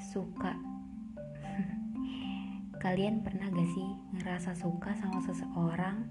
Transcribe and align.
suka. 0.00 0.52
Kalian 2.82 3.24
pernah 3.24 3.48
gak 3.48 3.70
sih 3.72 3.88
ngerasa 4.18 4.54
suka 4.58 4.92
sama 4.98 5.20
seseorang, 5.24 6.04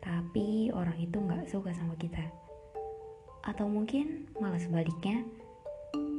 tapi 0.00 0.70
orang 0.72 0.96
itu 1.00 1.20
gak 1.24 1.48
suka 1.48 1.72
sama 1.72 1.96
kita? 1.96 2.24
Atau 3.44 3.68
mungkin 3.68 4.28
malah 4.36 4.60
sebaliknya, 4.60 5.24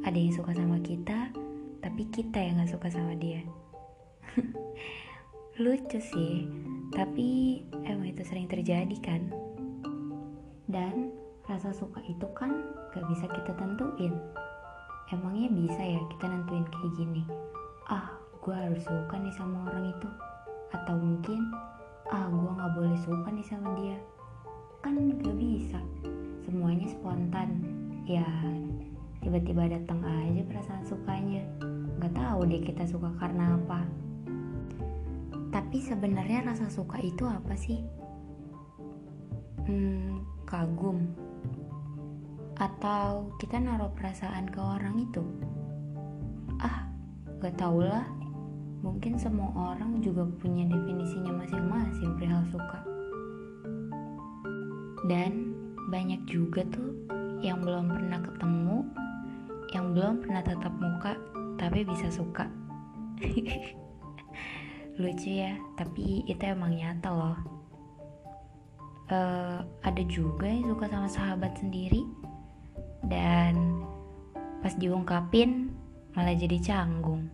ada 0.02 0.18
yang 0.18 0.34
suka 0.34 0.54
sama 0.54 0.82
kita, 0.82 1.30
tapi 1.78 2.02
kita 2.10 2.38
yang 2.42 2.58
gak 2.62 2.74
suka 2.74 2.88
sama 2.90 3.14
dia. 3.14 3.42
Lucu 5.62 6.00
sih, 6.00 6.48
tapi 6.90 7.60
emang 7.86 8.10
itu 8.10 8.22
sering 8.26 8.50
terjadi 8.50 8.96
kan? 8.98 9.30
Dan 10.66 11.12
rasa 11.46 11.74
suka 11.74 12.00
itu 12.08 12.26
kan 12.34 12.64
gak 12.94 13.04
bisa 13.10 13.26
kita 13.30 13.52
tentuin. 13.54 14.14
Emangnya 15.12 15.52
bisa 15.52 15.82
ya 15.84 16.00
kita 16.08 16.24
nentuin 16.24 16.64
kayak 16.72 16.92
gini? 16.96 17.22
Ah, 17.84 18.16
gue 18.40 18.56
harus 18.56 18.80
suka 18.80 19.20
nih 19.20 19.34
sama 19.36 19.68
orang 19.68 19.92
itu. 19.92 20.08
Atau 20.72 20.96
mungkin, 20.96 21.52
ah 22.08 22.32
gue 22.32 22.48
gak 22.56 22.72
boleh 22.72 22.96
suka 23.04 23.28
nih 23.28 23.44
sama 23.44 23.76
dia. 23.76 24.00
Kan 24.80 24.96
gak 25.20 25.36
bisa. 25.36 25.76
Semuanya 26.48 26.88
spontan. 26.88 27.60
Ya, 28.08 28.24
tiba-tiba 29.20 29.68
datang 29.68 30.00
aja 30.00 30.40
perasaan 30.48 30.84
sukanya. 30.88 31.44
Gak 32.00 32.16
tahu 32.16 32.48
deh 32.48 32.64
kita 32.64 32.88
suka 32.88 33.12
karena 33.20 33.60
apa. 33.60 33.84
Tapi 35.52 35.76
sebenarnya 35.76 36.48
rasa 36.48 36.72
suka 36.72 36.96
itu 37.04 37.28
apa 37.28 37.52
sih? 37.52 37.84
Hmm, 39.68 40.24
kagum. 40.48 41.04
Atau 42.62 43.34
kita 43.42 43.58
naruh 43.58 43.90
perasaan 43.90 44.46
ke 44.46 44.62
orang 44.62 45.02
itu? 45.02 45.26
Ah, 46.62 46.86
gak 47.42 47.58
tau 47.58 47.82
lah. 47.82 48.06
Mungkin 48.86 49.18
semua 49.18 49.50
orang 49.74 49.98
juga 49.98 50.22
punya 50.38 50.70
definisinya 50.70 51.42
masing-masing 51.42 52.14
perihal 52.14 52.46
suka. 52.54 52.78
Dan 55.10 55.58
banyak 55.90 56.22
juga 56.30 56.62
tuh 56.70 56.94
yang 57.42 57.66
belum 57.66 57.90
pernah 57.90 58.22
ketemu, 58.22 58.78
yang 59.74 59.90
belum 59.90 60.22
pernah 60.22 60.46
tatap 60.46 60.74
muka, 60.78 61.18
tapi 61.58 61.82
bisa 61.82 62.14
suka. 62.14 62.46
lucu 65.00 65.40
ya 65.40 65.56
tapi 65.72 66.20
itu 66.28 66.42
emang 66.44 66.76
nyata 66.76 67.08
loh 67.08 67.38
uh, 69.08 69.64
ada 69.80 70.02
juga 70.04 70.44
yang 70.44 70.68
suka 70.68 70.84
sama 70.92 71.08
sahabat 71.08 71.52
sendiri 71.56 72.04
dan 73.06 73.82
pas 74.62 74.74
diungkapin 74.78 75.74
malah 76.14 76.36
jadi 76.36 76.58
canggung. 76.62 77.26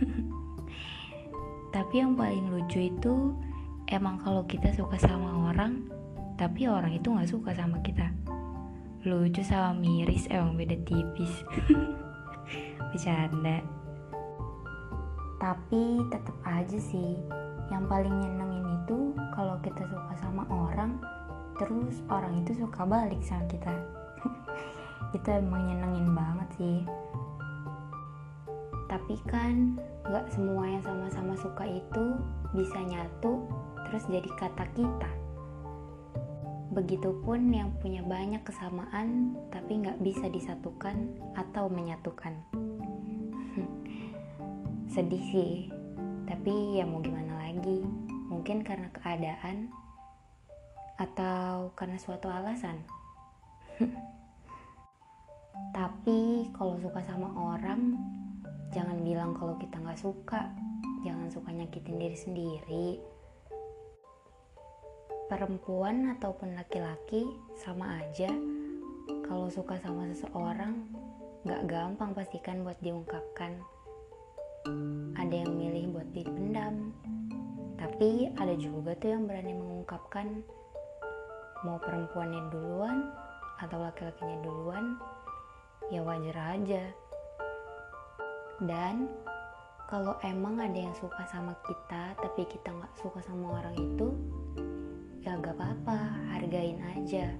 Tapi 1.74 1.94
yang 2.02 2.18
paling 2.18 2.50
lucu 2.50 2.90
itu 2.90 3.34
emang 3.88 4.18
kalau 4.20 4.42
kita 4.44 4.74
suka 4.74 4.98
sama 4.98 5.50
orang 5.50 5.86
tapi 6.40 6.64
orang 6.64 6.96
itu 6.96 7.12
nggak 7.12 7.28
suka 7.28 7.52
sama 7.52 7.84
kita. 7.84 8.08
Lucu 9.04 9.44
sama 9.44 9.76
miris 9.76 10.24
emang 10.32 10.56
beda 10.56 10.72
tipis. 10.88 11.44
Bercanda. 12.90 13.60
Tapi 15.36 16.00
tetap 16.08 16.36
aja 16.48 16.80
sih 16.80 17.20
yang 17.70 17.86
paling 17.86 18.10
nyenengin 18.10 18.66
itu 18.82 19.14
kalau 19.36 19.54
kita 19.62 19.86
suka 19.86 20.12
sama 20.18 20.42
orang 20.50 20.98
terus 21.54 22.02
orang 22.10 22.42
itu 22.42 22.56
suka 22.58 22.82
balik 22.82 23.22
sama 23.22 23.46
kita 23.46 23.70
itu 25.10 25.28
emang 25.30 25.66
nyenengin 25.66 26.14
banget 26.14 26.48
sih. 26.58 26.78
Tapi 28.86 29.14
kan 29.26 29.78
gak 30.06 30.26
semua 30.34 30.66
yang 30.66 30.82
sama-sama 30.82 31.34
suka 31.38 31.66
itu 31.66 32.18
bisa 32.54 32.78
nyatu 32.82 33.46
terus 33.86 34.06
jadi 34.06 34.30
kata 34.38 34.64
kita. 34.74 35.10
Begitupun 36.70 37.50
yang 37.50 37.74
punya 37.82 38.02
banyak 38.06 38.42
kesamaan 38.46 39.34
tapi 39.50 39.82
gak 39.82 39.98
bisa 40.02 40.30
disatukan 40.30 41.10
atau 41.34 41.66
menyatukan. 41.66 42.34
Sedih 44.94 45.24
sih. 45.34 45.54
Tapi 46.26 46.78
ya 46.78 46.86
mau 46.86 47.02
gimana 47.02 47.50
lagi? 47.50 47.82
Mungkin 48.30 48.62
karena 48.62 48.86
keadaan 48.94 49.74
atau 51.00 51.72
karena 51.72 51.96
suatu 51.96 52.28
alasan 52.28 52.84
tapi 55.90 56.46
kalau 56.54 56.78
suka 56.78 57.02
sama 57.02 57.34
orang 57.34 57.98
jangan 58.70 59.02
bilang 59.02 59.34
kalau 59.34 59.58
kita 59.58 59.74
nggak 59.74 59.98
suka. 59.98 60.46
Jangan 61.02 61.26
suka 61.26 61.50
nyakitin 61.50 61.98
diri 61.98 62.14
sendiri. 62.14 62.88
Perempuan 65.26 66.14
ataupun 66.14 66.54
laki-laki 66.54 67.26
sama 67.58 67.98
aja. 67.98 68.30
Kalau 69.26 69.50
suka 69.50 69.82
sama 69.82 70.06
seseorang 70.14 70.78
nggak 71.42 71.66
gampang 71.66 72.14
pastikan 72.14 72.62
buat 72.62 72.78
diungkapkan. 72.78 73.58
Ada 75.18 75.42
yang 75.42 75.58
milih 75.58 75.90
buat 75.90 76.06
dipendam. 76.14 76.94
Tapi 77.82 78.30
ada 78.38 78.54
juga 78.54 78.94
tuh 78.94 79.10
yang 79.10 79.26
berani 79.26 79.58
mengungkapkan. 79.58 80.46
Mau 81.66 81.82
perempuannya 81.82 82.46
duluan 82.54 83.10
atau 83.58 83.82
laki-lakinya 83.82 84.38
duluan 84.46 84.94
ya 85.88 86.04
wajar 86.04 86.36
aja. 86.60 86.84
Dan 88.60 89.08
kalau 89.88 90.20
emang 90.20 90.60
ada 90.60 90.76
yang 90.76 90.92
suka 90.92 91.24
sama 91.32 91.56
kita 91.64 92.12
tapi 92.20 92.44
kita 92.44 92.68
nggak 92.68 92.94
suka 93.00 93.24
sama 93.24 93.58
orang 93.58 93.74
itu 93.80 94.12
ya 95.24 95.40
gak 95.40 95.56
apa-apa 95.56 95.98
hargain 96.36 96.76
aja. 96.92 97.32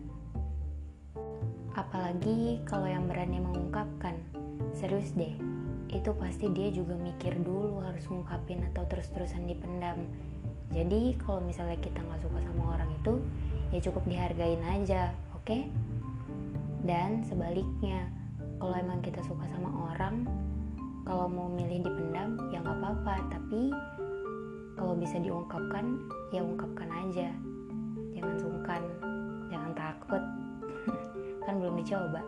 Apalagi 1.77 2.65
kalau 2.65 2.89
yang 2.89 3.05
berani 3.05 3.45
mengungkapkan. 3.45 4.17
Serius 4.73 5.13
deh 5.13 5.35
itu 5.91 6.11
pasti 6.15 6.47
dia 6.55 6.71
juga 6.71 6.95
mikir 6.95 7.35
dulu 7.43 7.83
harus 7.83 8.07
ngungkapin 8.07 8.63
atau 8.73 8.87
terus-terusan 8.87 9.45
dipendam. 9.51 10.07
Jadi 10.71 11.19
kalau 11.19 11.43
misalnya 11.43 11.77
kita 11.83 11.99
nggak 11.99 12.23
suka 12.23 12.39
sama 12.39 12.79
orang 12.79 12.91
itu 12.95 13.19
ya 13.75 13.83
cukup 13.83 14.07
dihargain 14.07 14.63
aja 14.63 15.11
oke? 15.35 15.45
Okay? 15.51 15.67
dan 16.85 17.25
sebaliknya 17.29 18.09
kalau 18.61 18.77
emang 18.77 19.01
kita 19.01 19.25
suka 19.25 19.49
sama 19.49 19.73
orang 19.89 20.29
kalau 21.09 21.27
mau 21.27 21.49
milih 21.49 21.81
dipendam 21.81 22.37
ya 22.53 22.61
nggak 22.61 22.77
apa-apa. 22.77 23.15
Tapi 23.33 23.73
kalau 24.77 24.95
bisa 24.95 25.17
diungkapkan 25.17 25.97
ya 26.31 26.45
ungkapkan 26.45 26.87
aja. 26.93 27.33
Jangan 28.13 28.37
sungkan 28.37 28.83
jangan 29.49 29.73
takut. 29.73 30.23
Kan 31.49 31.59
belum 31.59 31.81
dicoba. 31.81 32.21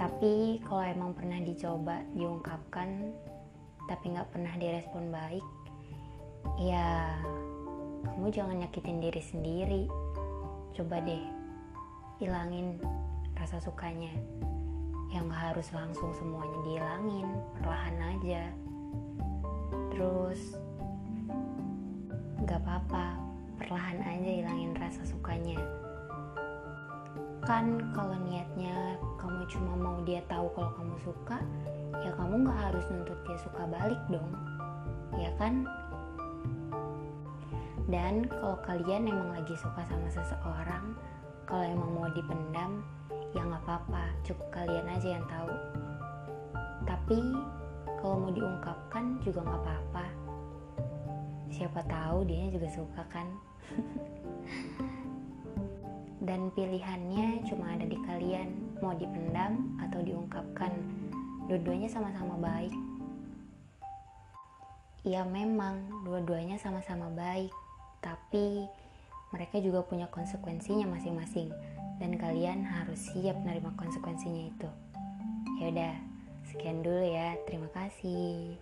Tapi 0.00 0.62
kalau 0.64 0.82
emang 0.82 1.12
pernah 1.12 1.38
dicoba 1.44 2.00
diungkapkan 2.16 3.12
tapi 3.88 4.04
nggak 4.12 4.28
pernah 4.28 4.52
direspon 4.60 5.08
baik 5.08 5.46
ya 6.60 7.16
kamu 8.04 8.28
jangan 8.32 8.56
nyakitin 8.64 8.98
diri 9.04 9.22
sendiri. 9.22 9.82
Coba 10.72 11.02
deh 11.02 11.22
hilangin 12.22 12.78
rasa 13.48 13.64
sukanya. 13.64 14.12
Yang 15.08 15.32
gak 15.32 15.40
harus 15.40 15.68
langsung 15.72 16.12
semuanya 16.12 16.60
dihilangin 16.68 17.28
perlahan 17.56 17.96
aja. 18.12 18.42
Terus 19.88 20.52
gak 22.44 22.60
apa-apa 22.60 23.16
perlahan 23.56 24.04
aja 24.04 24.28
hilangin 24.36 24.76
rasa 24.76 25.00
sukanya. 25.08 25.56
Kan 27.48 27.88
kalau 27.96 28.20
niatnya 28.28 29.00
kamu 29.16 29.40
cuma 29.48 29.72
mau 29.80 29.96
dia 30.04 30.20
tahu 30.28 30.52
kalau 30.52 30.68
kamu 30.76 30.96
suka 31.00 31.40
ya 32.04 32.12
kamu 32.20 32.44
nggak 32.44 32.60
harus 32.68 32.84
nuntut 32.92 33.16
dia 33.24 33.38
suka 33.40 33.64
balik 33.64 34.02
dong. 34.12 34.28
Ya 35.16 35.32
kan? 35.40 35.64
Dan 37.88 38.28
kalau 38.28 38.60
kalian 38.60 39.08
emang 39.08 39.32
lagi 39.32 39.56
suka 39.56 39.80
sama 39.88 40.12
seseorang 40.12 40.92
kalau 41.48 41.64
emang 41.64 41.90
mau 41.96 42.12
dipendam 42.12 42.84
ya 43.36 43.42
nggak 43.44 43.62
apa-apa. 43.64 44.04
Cukup 44.24 44.48
kalian 44.52 44.88
aja 44.88 45.08
yang 45.18 45.26
tahu. 45.28 45.52
Tapi 46.88 47.18
kalau 48.00 48.16
mau 48.24 48.32
diungkapkan 48.32 49.20
juga 49.20 49.44
nggak 49.44 49.60
apa-apa. 49.64 50.06
Siapa 51.52 51.80
tahu 51.88 52.28
dia 52.28 52.48
juga 52.52 52.68
suka 52.72 53.02
kan? 53.10 53.28
Dan 56.28 56.52
pilihannya 56.52 57.44
cuma 57.48 57.72
ada 57.76 57.84
di 57.88 57.98
kalian. 58.04 58.80
Mau 58.80 58.94
dipendam 58.94 59.76
atau 59.80 60.00
diungkapkan 60.04 60.72
dua-duanya 61.48 61.88
sama-sama 61.88 62.36
baik. 62.38 62.74
Ya 65.08 65.24
memang 65.24 66.04
dua-duanya 66.04 66.60
sama-sama 66.60 67.08
baik. 67.16 67.52
Tapi 68.04 68.68
mereka 69.32 69.60
juga 69.60 69.84
punya 69.84 70.08
konsekuensinya 70.08 70.88
masing-masing 70.88 71.52
dan 71.98 72.14
kalian 72.16 72.62
harus 72.62 73.10
siap 73.10 73.34
menerima 73.42 73.74
konsekuensinya 73.74 74.42
itu 74.50 74.70
ya 75.58 75.74
udah 75.74 75.94
Sekian 76.48 76.80
dulu 76.80 77.04
ya, 77.04 77.36
terima 77.44 77.68
kasih. 77.76 78.56